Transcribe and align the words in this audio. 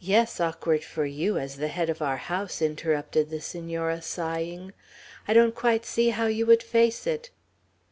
"Yes, 0.00 0.40
awkward 0.40 0.82
for 0.82 1.04
you, 1.06 1.38
as 1.38 1.54
the 1.58 1.68
head 1.68 1.88
of 1.88 2.02
our 2.02 2.16
house," 2.16 2.60
interrupted 2.60 3.30
the 3.30 3.40
Senora, 3.40 4.02
sighing. 4.02 4.72
"I 5.28 5.34
don't 5.34 5.54
quite 5.54 5.86
see 5.86 6.08
how 6.08 6.26
you 6.26 6.46
would 6.46 6.64
face 6.64 7.06
it." 7.06 7.30